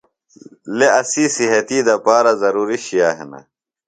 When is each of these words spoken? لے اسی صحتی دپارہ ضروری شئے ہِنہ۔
لے 0.77 0.87
اسی 1.01 1.23
صحتی 1.35 1.79
دپارہ 1.87 2.33
ضروری 2.41 2.77
شئے 2.85 3.09
ہِنہ۔ 3.17 3.39